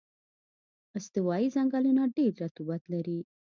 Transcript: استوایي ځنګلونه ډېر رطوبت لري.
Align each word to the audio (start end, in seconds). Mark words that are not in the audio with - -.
استوایي 0.97 1.47
ځنګلونه 1.55 2.03
ډېر 2.15 2.31
رطوبت 2.43 2.81
لري. 2.93 3.19